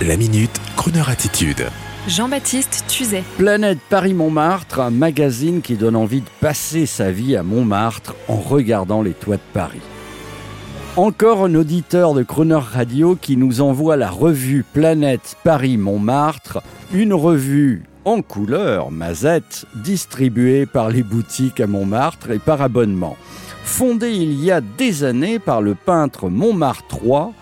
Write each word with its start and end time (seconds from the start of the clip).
La 0.00 0.16
minute, 0.16 0.60
Kroneur 0.76 1.10
attitude. 1.10 1.68
Jean-Baptiste 2.08 2.84
Tuzet. 2.88 3.22
Planète 3.36 3.78
Paris-Montmartre, 3.88 4.80
un 4.80 4.90
magazine 4.90 5.60
qui 5.60 5.76
donne 5.76 5.94
envie 5.94 6.22
de 6.22 6.28
passer 6.40 6.86
sa 6.86 7.12
vie 7.12 7.36
à 7.36 7.44
Montmartre 7.44 8.16
en 8.26 8.36
regardant 8.36 9.02
les 9.02 9.12
toits 9.12 9.36
de 9.36 9.42
Paris. 9.52 9.82
Encore 10.96 11.44
un 11.44 11.54
auditeur 11.54 12.14
de 12.14 12.24
Croner 12.24 12.56
Radio 12.56 13.14
qui 13.14 13.36
nous 13.36 13.60
envoie 13.60 13.96
la 13.96 14.10
revue 14.10 14.64
Planète 14.64 15.36
Paris-Montmartre, 15.44 16.62
une 16.92 17.14
revue 17.14 17.84
en 18.04 18.22
couleur, 18.22 18.90
mazette, 18.90 19.66
distribuée 19.76 20.66
par 20.66 20.88
les 20.88 21.04
boutiques 21.04 21.60
à 21.60 21.68
Montmartre 21.68 22.32
et 22.32 22.40
par 22.40 22.60
abonnement. 22.60 23.16
Fondée 23.62 24.10
il 24.10 24.42
y 24.42 24.50
a 24.50 24.60
des 24.60 25.04
années 25.04 25.38
par 25.38 25.62
le 25.62 25.76
peintre 25.76 26.28
Montmartre 26.28 26.98
III, 27.04 27.32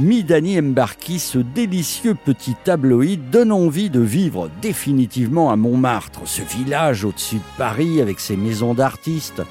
Midani 0.00 0.58
Embarki, 0.58 1.18
ce 1.18 1.36
délicieux 1.36 2.14
petit 2.14 2.54
tabloïd 2.64 3.28
donne 3.28 3.52
envie 3.52 3.90
de 3.90 4.00
vivre 4.00 4.48
définitivement 4.62 5.50
à 5.50 5.56
Montmartre, 5.56 6.20
ce 6.24 6.40
village 6.40 7.04
au-dessus 7.04 7.36
de 7.36 7.58
Paris 7.58 8.00
avec 8.00 8.18
ses 8.18 8.36
maisons 8.36 8.72
d'artistes, 8.72 9.42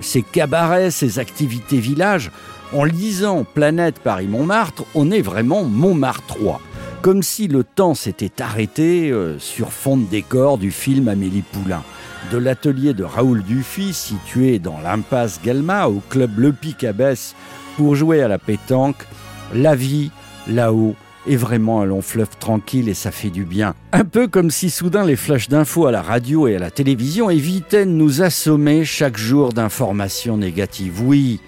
ses 0.00 0.22
cabarets, 0.22 0.90
ses 0.90 1.20
activités 1.20 1.78
villages. 1.78 2.32
En 2.72 2.82
lisant 2.82 3.44
Planète 3.44 4.00
Paris-Montmartre, 4.00 4.84
on 4.96 5.12
est 5.12 5.20
vraiment 5.20 5.62
Montmartre 5.62 6.26
3. 6.26 6.60
Comme 7.00 7.22
si 7.22 7.46
le 7.46 7.62
temps 7.62 7.94
s'était 7.94 8.42
arrêté 8.42 9.10
euh, 9.10 9.38
sur 9.38 9.72
fond 9.72 9.96
de 9.96 10.06
décor 10.06 10.58
du 10.58 10.72
film 10.72 11.06
Amélie 11.06 11.42
Poulain. 11.42 11.84
De 12.32 12.38
l'atelier 12.38 12.92
de 12.92 13.04
Raoul 13.04 13.44
Dufy, 13.44 13.92
situé 13.92 14.58
dans 14.58 14.80
l'impasse 14.80 15.40
Galma, 15.44 15.86
au 15.86 16.02
club 16.10 16.38
Le 16.38 16.52
Pic 16.52 16.82
à 16.82 16.92
Besse, 16.92 17.36
pour 17.76 17.94
jouer 17.94 18.20
à 18.20 18.28
la 18.28 18.38
pétanque, 18.38 19.06
la 19.52 19.74
vie, 19.74 20.10
là-haut, 20.48 20.94
est 21.26 21.36
vraiment 21.36 21.80
un 21.80 21.84
long 21.84 22.02
fleuve 22.02 22.36
tranquille 22.38 22.88
et 22.88 22.94
ça 22.94 23.10
fait 23.10 23.30
du 23.30 23.44
bien. 23.44 23.74
Un 23.92 24.04
peu 24.04 24.26
comme 24.26 24.50
si 24.50 24.70
soudain 24.70 25.04
les 25.04 25.16
flashs 25.16 25.48
d'infos 25.48 25.86
à 25.86 25.92
la 25.92 26.02
radio 26.02 26.48
et 26.48 26.56
à 26.56 26.58
la 26.58 26.70
télévision 26.70 27.30
évitaient 27.30 27.86
de 27.86 27.90
nous 27.90 28.22
assommer 28.22 28.84
chaque 28.84 29.16
jour 29.16 29.52
d'informations 29.52 30.36
négatives. 30.36 31.02
Oui, 31.02 31.40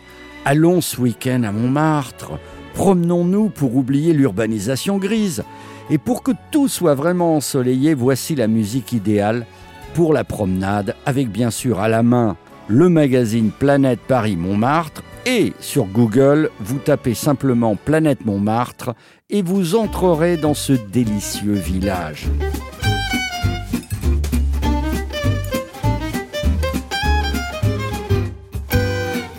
allons 0.44 0.80
ce 0.80 1.00
week-end 1.00 1.42
à 1.42 1.52
Montmartre, 1.52 2.38
promenons-nous 2.74 3.48
pour 3.48 3.76
oublier 3.76 4.12
l'urbanisation 4.12 4.98
grise. 4.98 5.42
Et 5.90 5.98
pour 5.98 6.22
que 6.22 6.32
tout 6.50 6.68
soit 6.68 6.94
vraiment 6.94 7.36
ensoleillé, 7.36 7.94
voici 7.94 8.34
la 8.34 8.46
musique 8.46 8.92
idéale 8.92 9.44
pour 9.92 10.14
la 10.14 10.24
promenade, 10.24 10.96
avec 11.04 11.30
bien 11.30 11.50
sûr 11.50 11.80
à 11.80 11.88
la 11.88 12.02
main 12.02 12.36
le 12.68 12.88
magazine 12.88 13.50
Planète 13.50 14.00
Paris 14.00 14.36
Montmartre 14.36 15.02
et 15.26 15.52
sur 15.60 15.86
Google, 15.86 16.50
vous 16.60 16.78
tapez 16.78 17.14
simplement 17.14 17.76
Planète 17.76 18.24
Montmartre 18.24 18.94
et 19.30 19.42
vous 19.42 19.74
entrerez 19.74 20.36
dans 20.36 20.54
ce 20.54 20.72
délicieux 20.72 21.54
village. 21.54 22.26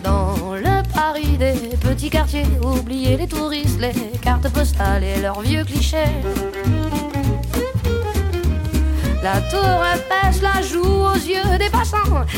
Dans 0.02 0.54
le 0.54 0.94
Paris 0.94 1.38
des 1.38 1.76
petits 1.76 2.10
quartiers, 2.10 2.44
oubliez 2.62 3.16
les 3.16 3.28
touristes, 3.28 3.80
les 3.80 4.18
cartes 4.18 4.52
postales 4.52 5.04
et 5.04 5.20
leurs 5.20 5.40
vieux 5.40 5.64
clichés. 5.64 5.96
La 9.22 9.40
tour 9.50 9.84
Eiffel 9.92 10.16
la 10.42 10.62
joue 10.62 10.84
aux 10.84 11.14
yeux 11.14 11.58
des 11.58 11.70
passants. 11.70 11.96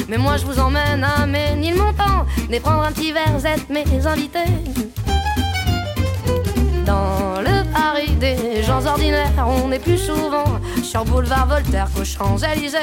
Mais 0.09 0.17
moi 0.17 0.37
je 0.37 0.47
vous 0.47 0.59
emmène 0.59 1.05
à 1.05 1.27
Ménilmontant, 1.27 1.58
et 2.51 2.61
prendre 2.61 2.83
un 2.83 2.93
petit 2.93 3.13
verre, 3.13 3.35
êtes 3.45 3.69
mes 3.69 4.07
invités. 4.07 4.39
Dans 6.87 7.41
le 7.41 7.71
Paris 7.73 8.13
des 8.19 8.63
gens 8.63 8.85
ordinaires, 8.87 9.47
on 9.47 9.71
est 9.71 9.79
plus 9.79 9.99
souvent 9.99 10.59
sur 10.83 11.05
boulevard 11.05 11.47
Voltaire 11.47 11.89
qu'aux 11.95 12.05
Champs-Élysées. 12.05 12.79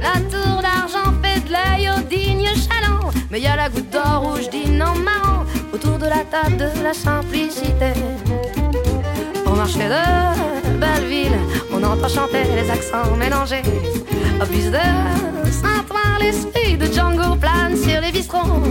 La 0.00 0.20
tour 0.30 0.62
d'argent 0.62 1.12
fait 1.22 1.40
de 1.46 1.52
l'œil 1.52 1.90
au 1.90 2.00
digne 2.02 2.46
chaland, 2.54 3.10
mais 3.30 3.40
y 3.40 3.46
a 3.46 3.56
la 3.56 3.68
goutte 3.68 3.90
d'or 3.90 4.20
rouge 4.22 4.48
dîne 4.50 4.82
en 4.82 4.94
marrant 4.94 5.44
autour 5.72 5.98
de 5.98 6.06
la 6.06 6.22
table 6.24 6.56
de 6.56 6.82
la 6.82 6.94
simplicité. 6.94 7.92
Au 9.46 9.56
marché 9.56 9.88
de 9.88 10.78
Belleville, 10.78 11.38
on 11.72 11.82
entend 11.96 12.08
chanter 12.08 12.44
les 12.54 12.70
accents 12.70 13.16
mélangés. 13.16 13.62
Au 14.40 14.46
plus 14.46 14.70
de 14.70 14.84
Saint-Ouen, 15.50 16.18
l'esprit 16.20 16.76
de 16.76 16.86
Django 16.86 17.36
plane 17.36 17.76
sur 17.76 18.00
les 18.00 18.12
bistrots. 18.12 18.62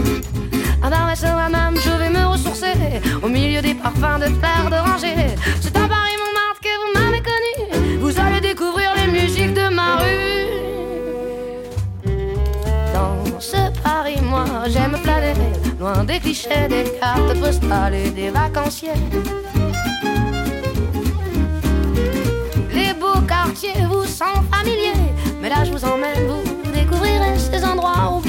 À 0.82 0.90
Darmès 0.90 1.22
même, 1.22 1.76
je 1.82 1.90
vais 1.90 2.10
me 2.10 2.26
ressourcer 2.26 2.74
au 3.22 3.28
milieu 3.28 3.60
des 3.60 3.74
parfums 3.74 4.20
de 4.20 4.26
fleurs 4.26 4.70
d'oranger. 4.70 5.14
C'est 5.60 5.76
à 5.76 5.86
Paris 5.88 6.16
Montmartre 6.22 6.60
que 6.62 6.74
vous 6.80 6.92
m'avez 6.98 7.22
connu. 7.22 7.98
Vous 7.98 8.20
allez 8.20 8.40
découvrir 8.40 8.90
les 8.96 9.10
musiques 9.10 9.54
de 9.54 9.68
ma 9.74 9.96
rue. 9.96 10.46
Dans 12.94 13.40
ce 13.40 13.56
Paris, 13.82 14.20
moi 14.22 14.44
j'aime 14.68 14.96
planer, 15.02 15.34
loin 15.80 16.04
des 16.04 16.20
clichés, 16.20 16.68
des 16.68 16.84
cartes 17.00 17.38
postales 17.40 17.94
et 17.94 18.10
des 18.10 18.30
vacanciers. 18.30 18.90
Mais 25.40 25.48
là, 25.48 25.64
je 25.64 25.70
vous 25.70 25.84
emmène, 25.84 26.26
vous 26.26 26.72
découvrirez 26.72 27.38
ces 27.38 27.64
endroits 27.64 28.12
oubliés 28.16 28.25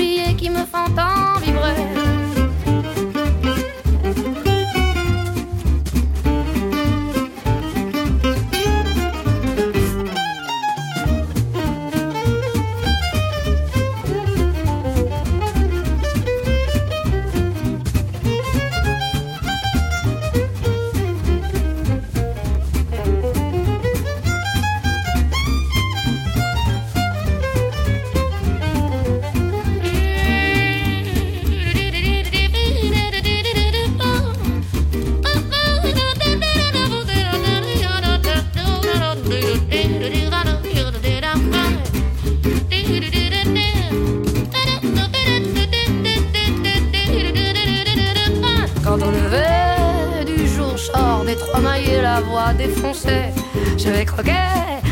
la 52.47 52.53
voix 52.53 52.53
défoncée. 52.53 53.33
Je 53.77 53.89
vais 53.89 54.05
croquer 54.05 54.31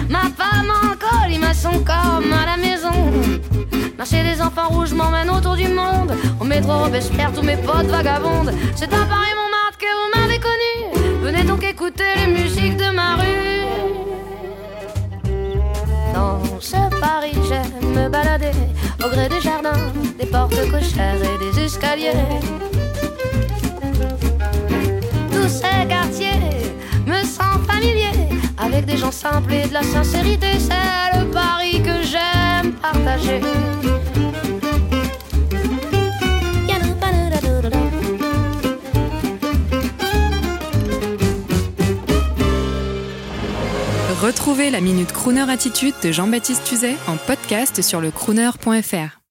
ma 0.09 0.23
femme 0.37 0.71
en 0.71 0.95
colis, 0.97 1.39
son 1.53 1.79
corps 1.83 2.21
à 2.21 2.45
la 2.45 2.57
maison. 2.57 2.91
Marcher 3.97 4.23
des 4.23 4.41
enfants 4.41 4.69
rouges 4.69 4.93
m'emmène 4.93 5.29
autour 5.29 5.55
du 5.55 5.67
monde. 5.67 6.13
Au 6.39 6.43
métro 6.43 6.73
Robespierre, 6.77 7.31
tous 7.33 7.43
mes 7.43 7.57
potes 7.57 7.87
vagabondes. 7.87 8.51
C'est 8.75 8.93
à 8.93 9.03
Paris 9.13 9.33
Montmartre 9.39 9.77
que 9.79 9.85
vous 9.85 10.19
m'avez 10.19 10.39
connu. 10.39 11.21
Venez 11.21 11.43
donc 11.43 11.63
écouter 11.63 12.03
les 12.17 12.33
musiques 12.33 12.77
de 12.77 12.89
ma 12.93 13.15
rue. 13.15 13.65
Dans 16.13 16.39
ce 16.59 16.77
Paris, 16.99 17.37
j'aime 17.47 17.91
me 17.93 18.09
balader 18.09 18.51
au 19.03 19.09
gré 19.09 19.27
des 19.29 19.41
jardins, 19.41 19.91
des 20.19 20.25
portes 20.25 20.71
cochères 20.71 21.21
et 21.21 21.53
des 21.53 21.65
escaliers. 21.65 22.11
Des 28.85 28.97
gens 28.97 29.11
simples 29.11 29.53
et 29.53 29.67
de 29.67 29.73
la 29.73 29.83
sincérité. 29.83 30.47
C'est 30.59 31.19
le 31.19 31.25
pari 31.31 31.81
que 31.81 32.03
j'aime 32.03 32.73
partager. 32.73 33.41
Retrouvez 44.21 44.71
la 44.71 44.81
Minute 44.81 45.11
Crooner 45.11 45.45
Attitude 45.51 45.93
de 46.01 46.11
Jean-Baptiste 46.11 46.63
Tuzet 46.63 46.95
en 47.07 47.15
podcast 47.15 47.83
sur 47.83 48.01
le 48.01 48.09
crooner.fr. 48.09 49.24